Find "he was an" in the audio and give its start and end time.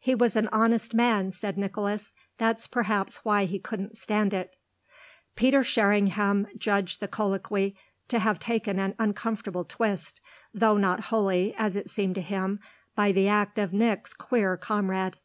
0.00-0.48